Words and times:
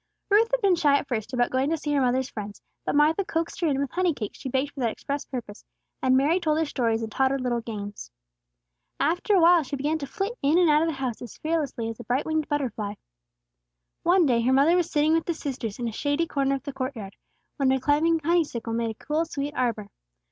Ruth 0.31 0.49
had 0.49 0.61
been 0.61 0.73
shy 0.75 0.97
at 0.97 1.07
first 1.07 1.31
about 1.31 1.51
going 1.51 1.69
to 1.69 1.77
see 1.77 1.93
her 1.93 2.01
mother's 2.01 2.31
friends; 2.31 2.59
but 2.83 2.95
Martha 2.95 3.23
coaxed 3.23 3.61
her 3.61 3.67
in 3.67 3.79
with 3.79 3.91
honey 3.91 4.15
cakes 4.15 4.39
she 4.39 4.49
baked 4.49 4.73
for 4.73 4.79
that 4.79 4.89
express 4.91 5.25
purpose, 5.25 5.63
and 6.01 6.17
Mary 6.17 6.39
told 6.39 6.57
her 6.57 6.65
stories 6.65 7.03
and 7.03 7.11
taught 7.11 7.29
her 7.29 7.37
little 7.37 7.61
games. 7.61 8.09
After 8.99 9.35
a 9.35 9.39
while 9.39 9.61
she 9.61 9.75
began 9.75 9.99
to 9.99 10.07
flit 10.07 10.33
in 10.41 10.57
and 10.57 10.71
out 10.71 10.81
of 10.81 10.87
the 10.87 10.95
house 10.95 11.21
as 11.21 11.37
fearlessly 11.37 11.87
as 11.87 11.99
a 11.99 12.03
bright 12.03 12.25
winged 12.25 12.47
butterfly. 12.47 12.95
One 14.01 14.25
day 14.25 14.41
her 14.41 14.51
mother 14.53 14.75
was 14.75 14.89
sitting 14.89 15.13
with 15.13 15.25
the 15.27 15.35
sisters 15.35 15.77
in 15.77 15.87
a 15.87 15.91
shady 15.91 16.25
corner 16.25 16.55
of 16.55 16.63
their 16.63 16.73
court 16.73 16.95
yard, 16.95 17.15
where 17.57 17.71
a 17.71 17.79
climbing 17.79 18.21
honeysuckle 18.25 18.73
made 18.73 18.89
a 18.89 19.05
cool 19.05 19.23
sweet 19.25 19.53
arbor. 19.55 19.91